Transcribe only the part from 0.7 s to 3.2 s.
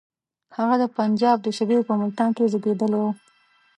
د پنجاب د صوبې په ملتان کې زېږېدلی وو.